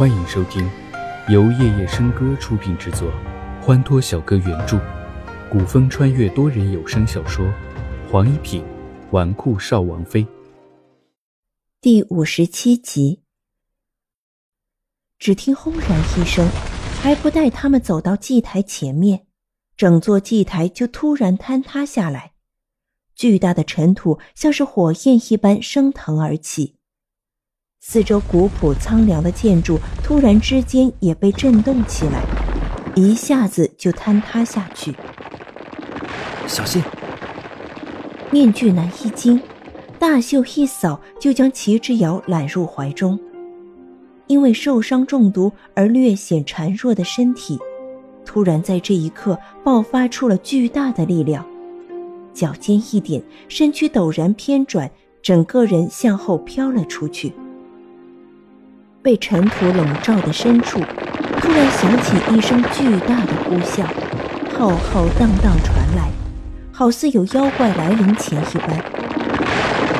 [0.00, 0.66] 欢迎收听，
[1.28, 3.12] 由夜夜笙歌出品制作，
[3.60, 4.80] 欢脱小哥原著，
[5.52, 7.44] 古风穿越多人有声小说
[8.10, 8.64] 《黄一品
[9.10, 10.24] 纨绔少王妃》
[11.82, 13.20] 第五十七集。
[15.18, 16.48] 只听轰然一声，
[17.02, 19.26] 还不待他们走到祭台前面，
[19.76, 22.32] 整座祭台就突然坍塌下来，
[23.14, 26.79] 巨大的尘土像是火焰一般升腾而起。
[27.92, 32.22] 四周古朴苍凉的建筑突然之间也被震动起来，
[32.94, 34.94] 一下子就坍塌下去。
[36.46, 36.80] 小心！
[38.30, 39.42] 面具男一惊，
[39.98, 43.18] 大袖一扫，就将齐之遥揽入怀中。
[44.28, 47.58] 因为受伤中毒而略显孱弱的身体，
[48.24, 51.44] 突然在这一刻爆发出了巨大的力量，
[52.32, 54.88] 脚尖一点，身躯陡然偏转，
[55.20, 57.32] 整个人向后飘了出去。
[59.02, 60.78] 被尘土笼罩的深处，
[61.40, 63.84] 突然响起一声巨大的呼啸，
[64.58, 66.10] 浩浩荡荡传来，
[66.70, 68.68] 好似有妖怪来临前一般。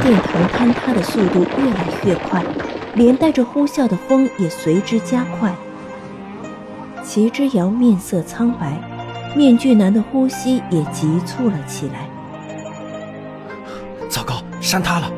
[0.00, 2.44] 殿堂坍塌的速度越来越快，
[2.94, 5.52] 连带着呼啸的风也随之加快。
[7.02, 8.78] 齐之遥面色苍白，
[9.34, 12.08] 面具男的呼吸也急促了起来。
[14.08, 15.10] 糟糕，山塌了！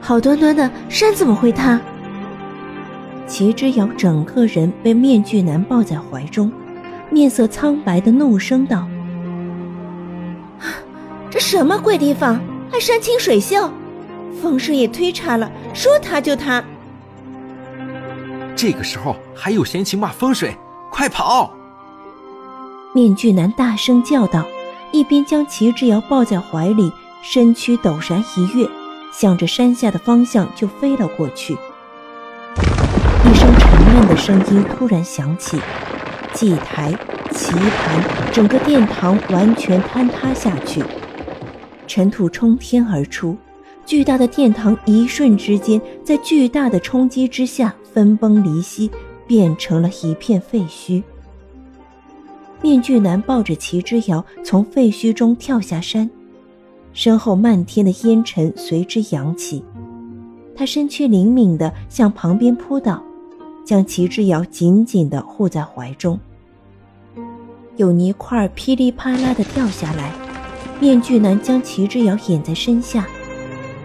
[0.00, 1.78] 好端端的山怎么会塌？
[3.28, 6.50] 齐之遥整个人被面具男抱在怀中，
[7.10, 8.88] 面色苍白的怒声道
[11.30, 12.40] ：“这什么鬼地方，
[12.72, 13.70] 还山清水秀，
[14.40, 16.64] 风水也忒差了，说塌就塌。”
[18.56, 20.56] 这个时候还有闲情骂风水？
[20.90, 21.54] 快跑！
[22.94, 24.42] 面具男大声叫道，
[24.90, 26.90] 一边将齐之遥抱在怀里，
[27.22, 28.66] 身躯陡然一跃，
[29.12, 31.56] 向着山下的方向就飞了过去。
[34.06, 35.58] 的声音突然响起，
[36.34, 36.92] 祭台、
[37.30, 40.82] 棋盘，整个殿堂完全坍塌下去，
[41.86, 43.36] 尘土冲天而出，
[43.86, 48.90] 巨大的殿堂一瞬之间在巨大的冲击之下分崩离析，
[49.26, 51.02] 变成了一片废墟。
[52.60, 56.08] 面具男抱着齐之遥从废墟中跳下山，
[56.92, 59.64] 身后漫天的烟尘随之扬起，
[60.54, 63.02] 他身躯灵敏地向旁边扑倒。
[63.68, 66.18] 将齐之遥紧紧地护在怀中，
[67.76, 70.10] 有泥块噼里啪啦地掉下来，
[70.80, 73.06] 面具男将齐之遥掩在身下，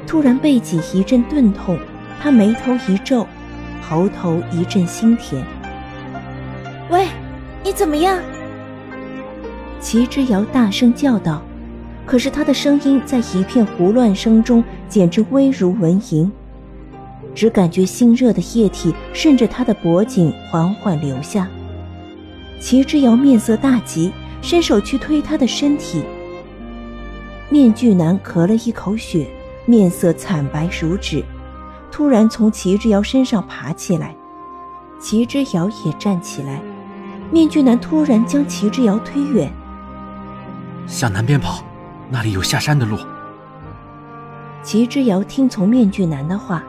[0.08, 1.78] 突然背脊一阵钝痛，
[2.22, 3.28] 他眉头一皱，
[3.82, 5.46] 喉头一阵心甜。
[6.90, 7.08] 喂，
[7.62, 8.22] 你怎么样？
[9.82, 11.42] 齐之遥大声叫道，
[12.06, 16.32] 可是他的声音在一片胡乱声中，简直微如蚊蝇。
[17.36, 21.48] 只感觉心热的液体顺着他的脖颈缓缓流下。
[22.60, 24.12] 齐之遥面色大急，
[24.42, 26.04] 伸手去推他的身体。
[27.50, 29.28] 面具男咳了一口血，
[29.66, 31.24] 面色惨白如纸，
[31.92, 34.16] 突然从齐之遥身上爬起来。
[35.00, 36.62] 齐之遥也站起来，
[37.30, 39.52] 面具男突然将齐之遥推远，
[40.88, 41.62] 向南边跑，
[42.10, 42.98] 那里有下山的路。
[44.64, 46.64] 齐之遥听从面具男的话。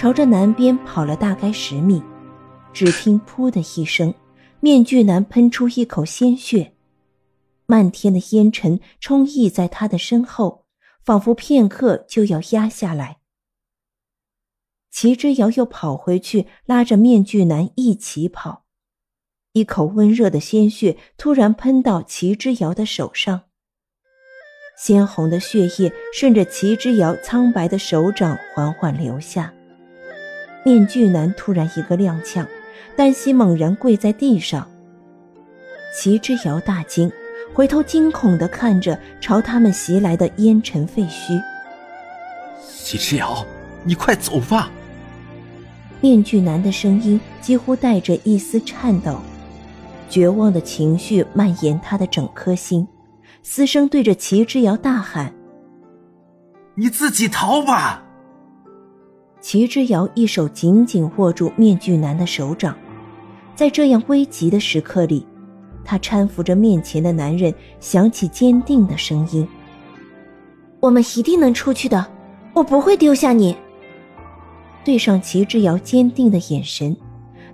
[0.00, 2.02] 朝着南边跑了大概十米，
[2.72, 4.14] 只听“噗”的一声，
[4.58, 6.72] 面具男喷出一口鲜血，
[7.66, 10.64] 漫天的烟尘冲溢在他的身后，
[11.04, 13.18] 仿佛片刻就要压下来。
[14.90, 18.64] 齐之遥又跑回去，拉着面具男一起跑，
[19.52, 23.42] 一口温热的鲜血突然喷到齐之遥的手上，
[24.78, 29.52] 鲜红的血液顺着齐之遥苍白的手掌缓缓流下。
[30.64, 32.46] 面具男突然一个踉跄，
[32.96, 34.68] 单膝猛然跪在地上。
[35.96, 37.10] 齐之遥大惊，
[37.54, 41.40] 回头惊恐地看着朝他们袭来的烟尘废墟。
[42.62, 43.44] 齐之遥，
[43.84, 44.70] 你快走吧！
[46.00, 49.18] 面具男的声音几乎带着一丝颤抖，
[50.08, 52.86] 绝望的情绪蔓延他的整颗心，
[53.42, 55.32] 嘶声对着齐之遥大喊
[56.76, 58.02] ：“你自己逃吧！”
[59.40, 62.76] 齐之遥一手紧紧握住面具男的手掌，
[63.54, 65.26] 在这样危急的时刻里，
[65.84, 69.46] 他搀扶着面前的男人，响起坚定的声音
[70.78, 72.06] ：“我们一定能出去的，
[72.52, 73.56] 我不会丢下你。”
[74.84, 76.96] 对上齐之遥坚定的眼神，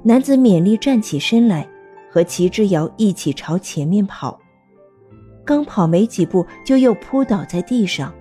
[0.02, 1.68] 男子勉力站起身来，
[2.10, 4.38] 和齐之遥一起朝前面跑。
[5.44, 8.12] 刚跑没几步，就又扑倒在地上。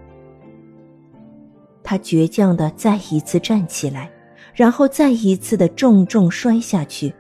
[1.86, 4.10] 他倔强的再一次站起来，
[4.56, 7.14] 然后再一次的重重摔下去。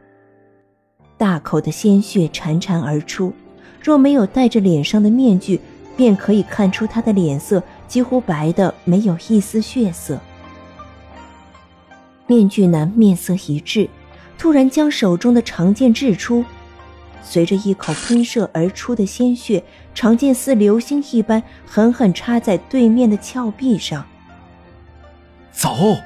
[1.17, 3.31] 大口的鲜血潺潺而出，
[3.81, 5.61] 若没有戴着脸上的面具，
[5.95, 10.19] 便可以看出他的脸色几乎白的没有一丝血色。
[12.25, 13.87] 面具男面色一滞，
[14.35, 16.43] 突然将手中的长剑掷出，
[17.21, 19.63] 随着一口喷射而出的鲜血，
[19.93, 24.03] 长剑似流星一般狠狠插在对面的峭壁上。
[25.55, 25.97] 走！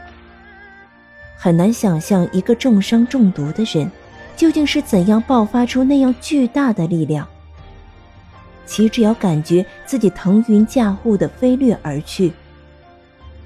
[1.36, 3.90] 很难想象一个重伤中毒的人，
[4.36, 7.28] 究竟是怎样爆发出那样巨大的力量。
[8.66, 12.32] 齐之遥感觉自己腾云驾雾的飞掠而去，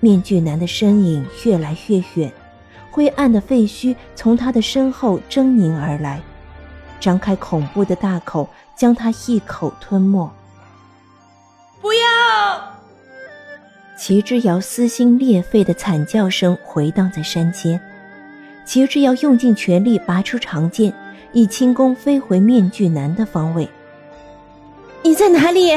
[0.02, 2.32] 面具男的身影越来越远，
[2.92, 6.22] 灰暗的废墟从他的身后狰狞而来，
[7.00, 10.30] 张开恐怖的大口将他一口吞没。
[13.96, 17.80] 齐之遥撕心裂肺的惨叫声回荡在山间，
[18.66, 20.92] 齐之遥用尽全力拔出长剑，
[21.32, 23.70] 以轻功飞回面具男的方位。
[25.04, 25.74] 你在哪里？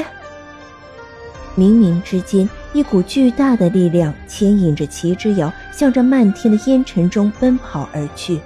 [1.57, 8.41] 冥冥之间，一股巨大的力量牵引着齐之遥向着漫天的烟尘中奔跑而去。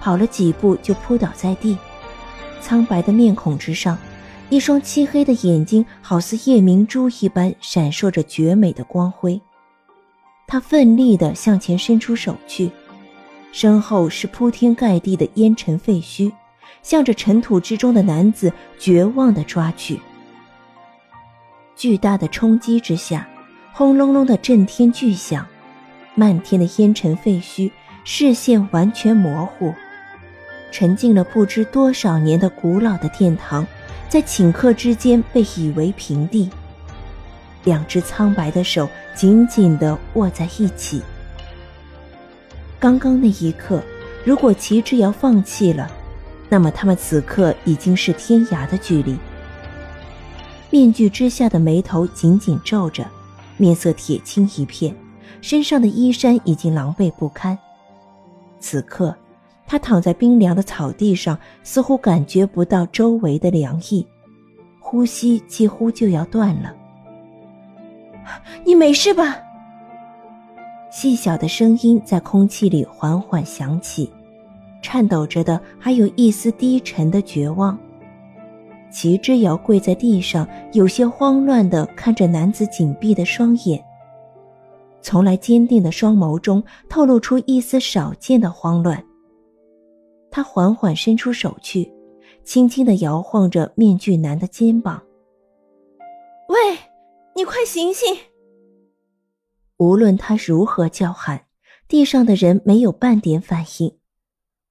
[0.00, 1.76] 跑了几步就扑倒在地，
[2.60, 3.98] 苍白的面孔之上，
[4.50, 9.40] 一双漆黑的眼睛好似夜明珠一般闪烁着绝美的光辉。
[10.46, 12.70] 他奋力地向前伸出手去，
[13.52, 16.30] 身后是铺天盖地的烟尘废墟。
[16.82, 20.00] 向着尘土之中的男子绝望地抓去。
[21.76, 23.28] 巨大的冲击之下，
[23.70, 25.46] 轰隆隆的震天巨响，
[26.14, 27.70] 漫天的烟尘废墟，
[28.02, 29.74] 视线完全模糊。
[30.70, 33.66] 沉浸了不知多少年的古老的殿堂，
[34.10, 36.50] 在顷刻之间被夷为平地。
[37.64, 41.00] 两只苍白的手紧紧地握在一起。
[42.78, 43.82] 刚刚那一刻，
[44.24, 45.90] 如果齐之遥放弃了。
[46.52, 49.16] 那么他们此刻已经是天涯的距离。
[50.68, 53.06] 面具之下的眉头紧紧皱着，
[53.56, 54.92] 面色铁青一片，
[55.40, 57.56] 身上的衣衫已经狼狈不堪。
[58.58, 59.14] 此刻，
[59.70, 64.04] 他躺在冰凉的草地上，似乎感觉不到周围的凉意，
[64.80, 66.74] 呼吸几乎就要断了。
[68.64, 69.36] 你没事吧？
[70.90, 74.10] 细小的声音在空气里缓缓响起。
[74.82, 77.78] 颤抖着的，还有一丝低沉的绝望。
[78.90, 83.80] 齐之遥跪在地上，有些慌乱地看着男子紧闭的双眼。
[85.00, 89.00] 从来坚定的双眸中透露出一丝少见的慌乱。
[90.30, 91.92] 他缓缓伸出手去，
[92.44, 95.02] 轻轻的摇晃着面具男的肩膀。
[96.48, 96.78] “喂，
[97.34, 98.16] 你快醒醒！”
[99.78, 101.46] 无论他如何叫喊，
[101.88, 103.98] 地上的人没有半点反应。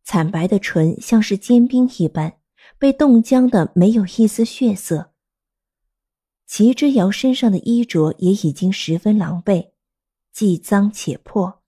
[0.03, 2.33] 惨白的唇像是坚冰一般，
[2.77, 5.11] 被冻僵的没有一丝血色。
[6.47, 9.69] 齐之遥身上的衣着也已经十分狼狈，
[10.31, 11.61] 既脏且破。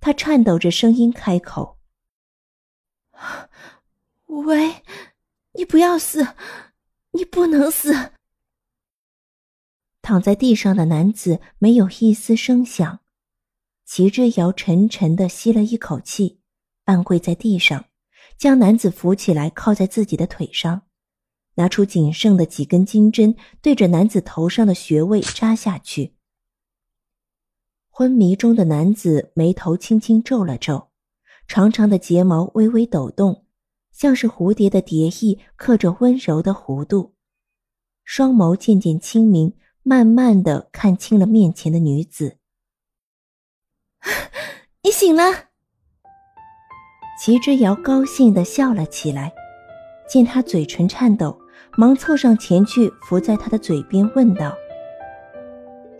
[0.00, 1.76] 他颤抖着声音开口
[4.26, 4.82] ：“喂，
[5.52, 6.26] 你不要死，
[7.12, 8.12] 你不能死。”
[10.02, 13.00] 躺在地上的男子没有一丝声响。
[13.84, 16.40] 齐之遥沉沉的吸了一口气。
[16.86, 17.86] 半跪在地上，
[18.36, 20.82] 将男子扶起来，靠在自己的腿上，
[21.54, 26.14] 拿出仅剩的几根金针，对着男子头上的穴位扎下去。
[27.88, 30.90] 昏迷中的男子眉头轻轻皱了皱，
[31.46, 33.44] 长长的睫毛微微抖动，
[33.92, 37.14] 像是蝴蝶的蝶翼，刻着温柔的弧度。
[38.04, 42.38] 双眸渐渐清明，慢慢的看清了面前的女子。
[44.82, 45.22] 你醒了。
[47.20, 49.32] 齐之遥高兴的笑了起来，
[50.08, 51.38] 见他嘴唇颤抖，
[51.78, 54.54] 忙凑上前去伏在他的嘴边问道：“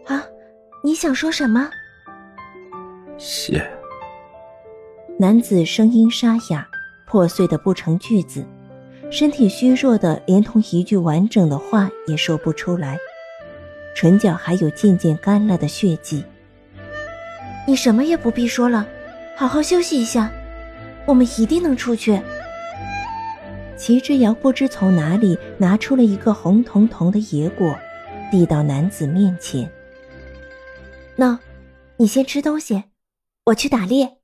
[0.06, 0.26] 啊，
[0.82, 1.70] 你想说什么？”
[3.16, 3.84] 谢。
[5.16, 6.66] 男子声音沙哑，
[7.06, 8.44] 破碎的不成句子，
[9.12, 12.99] 身体虚弱的连同一句完整的话也说不出来，
[13.94, 16.25] 唇角还有渐渐干了的血迹。
[17.64, 18.85] 你什么也不必说了，
[19.37, 20.33] 好好休息一下。
[21.06, 22.21] 我们一定能出去。
[23.76, 27.73] 齐之遥不知从哪里拿出了一个红彤彤的野果，
[28.33, 29.71] 递到男子面前。
[31.14, 31.38] 那，
[31.99, 32.83] 你先吃东西，
[33.44, 34.24] 我去打猎。